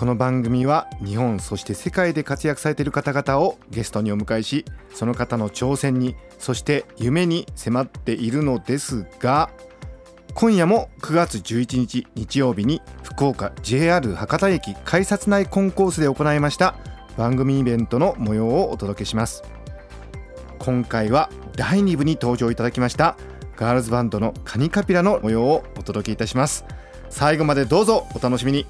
[0.00, 4.64] この番組は日本そして世界で活躍されている方々をゲストにお迎えし
[4.94, 9.50] その方の挑戦にそして夢に迫っているのですが
[10.32, 16.76] 今夜も9月11日日曜日に福岡 JR 博多駅改札内コンコースで行いました
[17.18, 19.42] 番組イベントの模様をお届けします。
[20.60, 23.18] 今回は第2部に登場いただきました
[23.54, 26.64] ガールズバンドのカニカピラの模様をお届けいたします。
[27.10, 28.64] 最後までどうぞお楽しみに。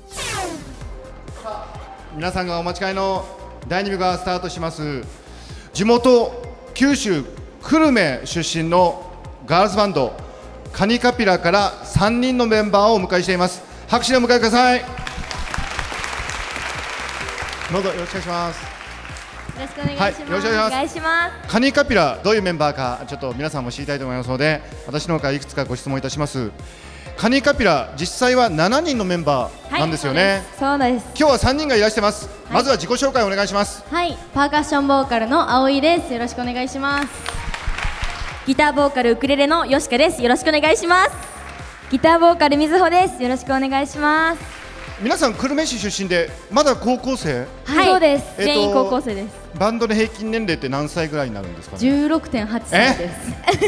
[2.17, 3.25] 皆さんがお待ちかねの
[3.69, 5.05] 第2部がスタートします。
[5.73, 6.33] 地元
[6.75, 7.23] 九州
[7.63, 9.13] 久留米出身の
[9.47, 10.13] ガールズバンド
[10.73, 13.63] カニカピラから3人のメンバーをお迎えしています。
[13.87, 14.83] 拍手でお迎えください。
[17.73, 18.80] どうぞよろしくお願いします。
[19.55, 20.01] よろしくお願いします。
[20.01, 21.49] はいよろしくお願いします。
[21.49, 26.51] カニカピラどういうメンバーかちょっと皆さんも知りたいと思いますので私の方からいくつかご質問いたします
[27.17, 31.07] カニカピラ実際は7人のメンバーなんですよね、そうです。
[31.15, 36.13] 今日は3人がいらしてます、まずは自己紹介お願いしますはい、パーカッションボーカルの葵です。
[36.13, 37.09] よろしくお願いします。
[38.47, 40.23] ギターボーカルウクレレのよしかです。
[40.23, 41.11] よろしくお願いします。
[41.91, 43.23] ギターボーカルみずほです。
[43.23, 44.60] よろしくお願いします。
[45.01, 47.47] 皆さん久留米市出身でまだ高校生？
[47.65, 48.25] はい、そうです。
[48.33, 49.35] えっと全員高校生です。
[49.59, 53.09] バンドの平均年齢って何歳ぐらいになるんですかね？16.8歳で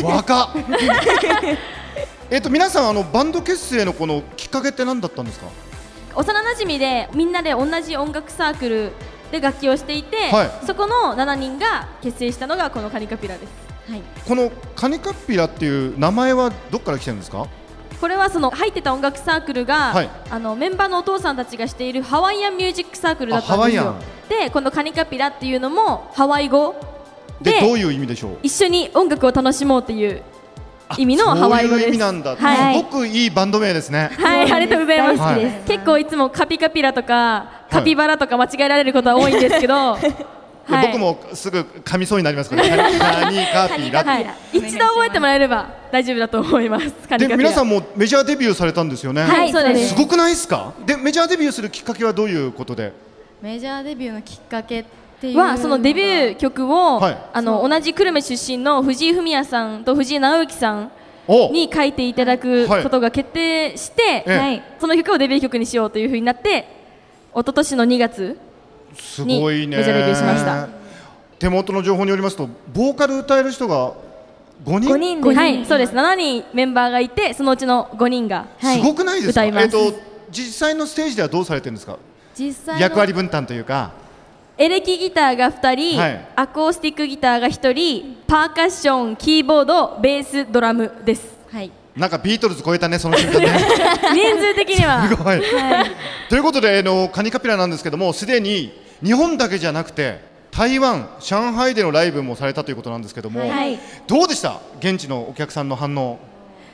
[0.00, 0.04] す。
[0.04, 0.48] 若っ。
[2.30, 5.46] えっと皆さんあのバンド結成のこのきっかけって何だったんですか？
[6.14, 8.92] 幼馴染でみんなで同じ音楽サークル
[9.30, 10.50] で楽器をしていて、はい。
[10.66, 17.46] そこの7人が結成したのがこのカニカピラです、はい、このカニカピラっていう名前はどっから来てるんですか？
[18.02, 20.10] これはその入ってた音楽サークルが、はい。
[20.28, 23.82] あのメンバーのお父さんたちがしているハワイアンミュージックサークルだったんですよ。
[23.82, 24.06] あハワイア
[24.42, 24.46] ン。
[24.46, 26.74] でこのカニカピラっていうのもハワイ語
[27.40, 28.38] ででどういう意味でしょう？
[28.42, 30.20] 一緒に音楽を楽しもうっていう
[30.98, 32.82] 意味のハワイ語ですそういう意味なんだ、はいす。
[32.82, 33.26] ごくい。
[33.26, 34.10] いバンド名ですね。
[34.18, 35.68] はい、ありがとうございます。
[35.68, 39.96] 結構いつもカピカピラとかカピバラとか間違えられることは多いんですけど、
[40.68, 42.68] で僕もすぐ噛みそうになりますから、ね、
[43.00, 44.04] カニ カピラ。
[44.04, 46.92] はい、一度覚えてもらえれば大丈夫だと思います。
[47.18, 49.88] で皆さんもメジャーデビューされたんですよね、はいそうです。
[49.88, 50.72] すごくないですか？
[50.86, 52.92] でメジャーデビューするきっかけはどういうことで？
[53.40, 54.84] メジャーデビューのきっかけっ
[55.20, 57.18] ていうのがはそのデビュー曲を、はい。
[57.32, 60.90] あの同じ久留米出身の藤井フミヤさんと藤井直之さん
[61.26, 61.50] お。
[61.50, 62.82] に書いていただくはい。
[62.84, 64.38] ことが決定して、ええ。
[64.38, 66.66] はい、その曲をデビュー曲にしようというふうになって
[67.34, 68.38] 一昨年の2月
[68.94, 69.76] すごいね。
[69.78, 70.68] メジャーデビューしました。
[71.38, 73.94] 手元の情報によりますとボーカル歌える人が
[74.64, 75.92] 5人？5人ではいそうです。
[75.92, 79.64] 7人メンバーがいてそのうちの5人が、すごくないですか、歌います。
[79.64, 79.98] えっと
[80.30, 81.98] 実際のステージではどうされてるんですか？
[82.38, 83.90] 実際の役割分担というか。
[84.58, 86.28] エレキギターが2人、はい。
[86.36, 93.48] アコースティックギターが1人パーカッションキーボードベースドラムです、はい、なんかビートルズ超えたねその瞬間ね。
[94.14, 95.08] 人数的には。
[95.08, 95.42] すごい、
[96.28, 98.70] ということであのカニカピラなんですけどもすでに
[99.02, 100.20] 日本だけじゃなくて
[100.50, 103.78] 台湾上海でのライブもされたということなんですけども、はい。
[104.06, 104.60] どうでした？
[104.80, 106.18] 現地のお客さんの反応。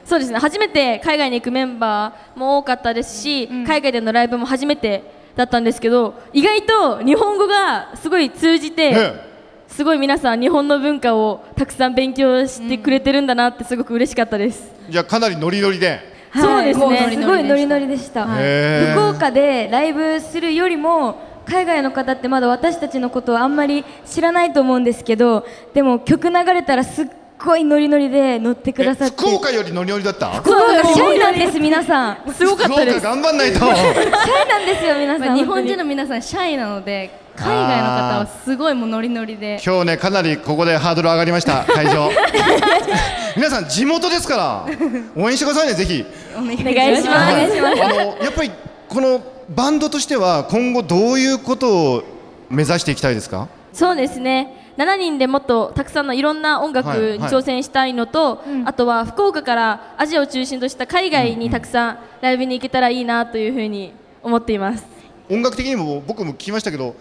[0.05, 0.39] そうですね。
[0.39, 5.05] 初めて海外に行くメンバーも多かったですし、海外でのライブも初めて
[5.37, 9.29] だったんですけど意外と日本語がすごい通じて、え
[9.69, 16.01] すごい皆さん日本の文化をたくさん勉強してくれてるんだなってすごく嬉しかったです、じゃあかなりノリノリで。
[16.35, 17.09] そうですね。
[17.13, 27.07] すごいノリノリでした、福岡でライブするよりも海外の方ってまだ私たちのことをあんまり知らないと思うんですけどでも曲流れたらすっ
[27.39, 29.17] ごいノリノリで乗ってくださって。
[29.17, 30.31] 福岡よりノリノリだった？
[30.41, 32.35] 福岡シャイなんです皆さん。
[32.35, 32.99] すごかったです。
[32.99, 33.59] 福岡頑張んないと。
[33.61, 35.27] シャイなんですよ皆さん。
[35.29, 39.61] まあ日本人のの皆さんシャイなので海外の方はすごいもうノリノリで。
[39.65, 42.11] 今日ねかなりここでハードル上がりました会場。
[43.37, 44.67] 皆さん地元ですから
[45.17, 46.05] 応援してくださいねぜひ。
[46.37, 47.83] お願いしお願いします。
[47.85, 48.51] あのやっぱり
[48.89, 52.03] このバンドとしては今後どういうことを
[52.51, 53.49] 目指していきたいですか？
[53.73, 54.73] そうですね。
[54.77, 63.93] 7人でもっとたくさんのいろんな音楽に挑戦したいのと、あとは福岡からアジアを中心とした海外にたくさんライブに行けたらいいなというふうに
[64.23, 64.85] 思っています。
[65.31, 66.95] 音楽的にも僕も聞きましたけど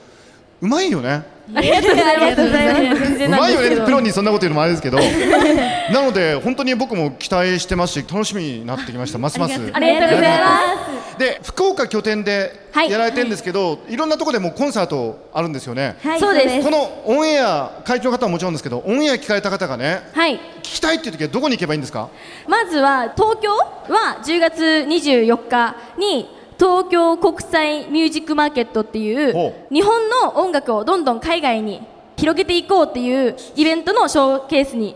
[0.62, 1.24] うまいよね。
[1.56, 3.24] ありがとうございます。
[3.26, 4.98] うまいよねプロにそんなこと言うのもあれですけど。
[5.94, 9.18] なので本当に僕も期待してますし楽しみになってきました。
[9.20, 9.54] ますます。
[9.74, 12.92] ありがとうございまで福岡岡拠点ではい。
[12.92, 16.20] やられてるんですけど、い、ろんなところでもうコンサートあるんですよね、はい。
[16.20, 16.64] そうです。
[16.64, 20.36] このオンエア会長の方はもちろんですけどオンエア聞かれた方がねはい。
[20.36, 22.10] 聞きたいっていう時はどこに行けばいいんですか？
[22.48, 26.30] まずは東京は10月24日に
[26.60, 31.82] 東京国際ミュージックマーケットっていうほ日本の音楽をどんどん海外に
[32.16, 34.96] 広げていこうっていうイベントのショーケースに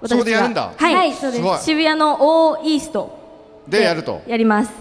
[0.00, 0.72] 私がそこでやるんだ。
[0.76, 1.42] はい、はいそうです。
[1.42, 3.18] すごい渋谷のオーイースト
[3.68, 4.22] でやると。
[4.26, 4.72] やります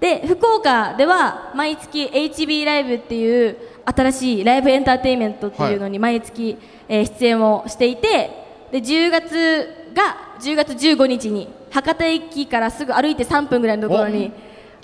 [0.00, 6.58] で福岡では毎月 HB ライブっていう新しいライブエンターテインメントっていうのに毎月、
[6.88, 8.30] えー出演をしていて
[8.72, 14.32] で10月が10月15日に博多駅からすぐ歩いて3分ぐらいのところに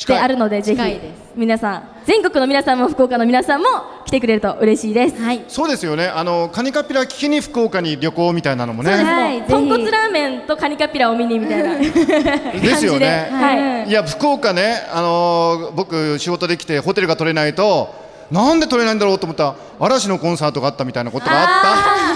[0.06, 1.00] であるのでぜひ。
[1.36, 1.88] 皆さん。
[2.04, 3.68] 全国の皆さんも福岡の皆さんも
[4.01, 5.44] 来てくれると嬉しいです、はい。
[5.48, 6.06] そうですよね。
[6.06, 8.92] あのカニカピラ聞きに福岡に旅行みたいなのもね。
[8.92, 9.38] はい。
[9.40, 9.50] ぜひ。
[9.50, 11.72] 豚骨ラーメンとカニカピラを見にみたいな。
[11.74, 11.82] 感
[12.54, 13.28] じですよね。
[13.32, 13.88] はい。
[13.88, 13.92] い。
[13.92, 17.94] や福岡ね、あのー僕仕事できてホテルが取れないと
[18.30, 21.44] なんで取れないんだろうと思ったら嵐のコンサートがあったみたいなことがあ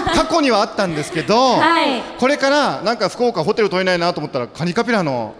[0.09, 0.23] った。
[0.23, 2.01] 過去にはあったんですけど、はい。
[2.19, 5.33] これからなんか福岡ホテル取れないなと思ったらカニカピラの。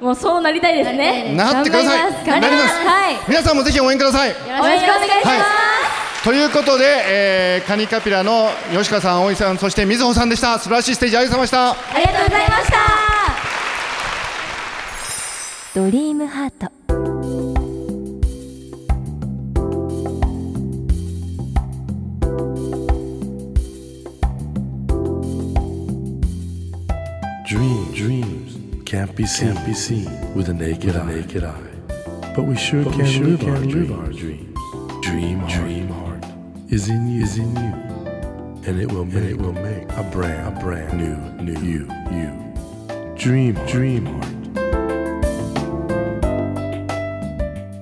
[0.00, 1.34] もうそうなりたいですね。
[1.36, 2.40] なってください。
[2.40, 2.86] なります。
[2.86, 3.16] はい。
[3.28, 4.28] 皆さんもぜひ応援ください。
[4.30, 5.34] よろしくお願いします、は
[5.66, 5.69] い
[6.24, 10.58] ということで、えーカニカピラの吉川さん、大井さん、そして瑞穂さんでした。
[10.58, 11.94] 素晴らしいステージありがとうございました。
[11.96, 12.76] ありがとうございました
[15.72, 16.70] ドリームハート
[27.44, 31.04] Dream, dreams can't be seen, can't be seen with a naked, eye.
[31.06, 31.60] naked eye.
[32.34, 33.90] But we sure But can, we sure live, can our live dreams.
[33.92, 34.46] our dreams.
[35.02, 35.79] Dream, dream
[36.70, 37.72] is in you, is in you,
[38.64, 42.30] and it will make, it will make a brand, a brand new, new you, you.
[43.16, 44.40] Dream, dream heart.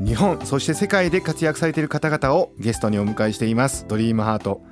[0.02, 3.84] 日本そして世界で活躍されている方々をゲストにお迎えしています。
[3.86, 4.62] ドリームハート。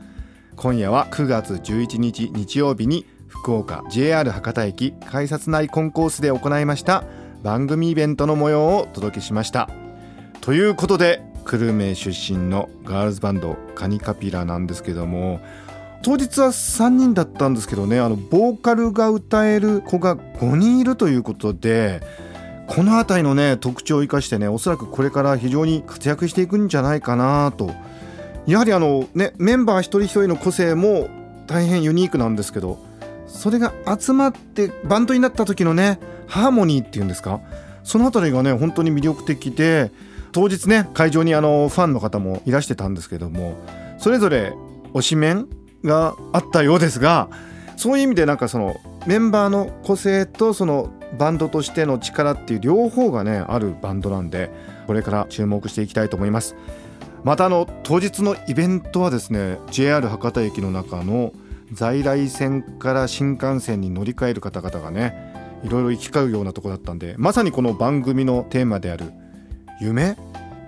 [0.57, 7.05] 今夜は9月11日日曜日に福岡 JR 博多駅改札内コンコースで行いました。
[7.43, 9.69] 番組イベントの模様をお届けしました。
[10.41, 15.41] ということで久留米出身のガールズバンドカニカピラなんですけども
[16.03, 22.03] 当日は3人だったんですけどねあのボーカルが歌える子が5人いるということで
[22.67, 27.71] この辺りのね特徴を生かしてねおそらくこれから非常に活躍していくんじゃないかなと。
[28.47, 31.09] やはりあのねメンバー一人一人の個性も
[31.47, 32.79] 大変ユニークなんですけど
[33.27, 37.41] それが集まってバンドになった時のねハーモニーっていうんですか
[37.83, 39.91] その辺りがね本当に魅力的で
[40.37, 43.57] 当日ね会場にあのファンの方もいらしてたんですけども
[43.97, 44.53] それぞれ
[44.93, 45.49] 推しメン
[45.83, 47.31] があったようですが
[47.79, 54.51] そういう意味でなんかそのメンバーの個性とそのバンドとしての力っていう両方がねあるバンドなんで
[54.87, 56.55] これから注目していきたいと思います。
[57.25, 61.33] またあの当日のイベントはですね JR 博多駅の中の
[61.73, 65.33] 在来線から新幹線に乗り換える方々がね
[65.65, 69.15] いろいろ行き交うようなとこだったんでまさにこの番組のテーマである
[69.81, 70.17] 夢？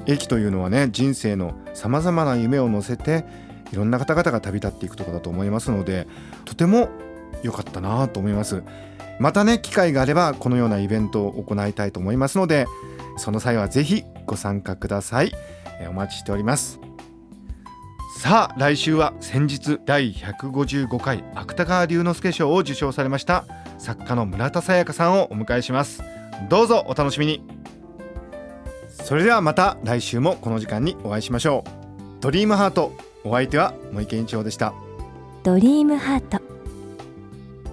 [0.06, 3.26] 駅というのはね人生のさまざまな夢を乗せて
[3.72, 6.06] いろんな方々が旅立っていくとこだと思いますので
[6.46, 6.88] とても
[7.42, 8.62] 良かったなと思います。
[9.20, 12.66] またね機会があればこのようなイベントを行いたいと思いますので
[13.16, 15.32] その際はぜひご参加ください。
[15.90, 16.80] お待ちしております。
[18.20, 23.44] さあ来週は先日第155回芥川龍之介賞を受賞されました
[23.78, 26.02] 作家の村田沙耶香さんをお迎えします。
[26.48, 27.57] どうぞお楽しみに。
[29.08, 31.70] それではまた来週もこの時間にお会いしましょう。
[32.20, 32.92] ドリームハート
[33.24, 34.74] お相手は森健一郎でした。
[35.44, 36.42] ドリームハート。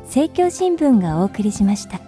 [0.05, 1.99] 政教新聞がお送りしました。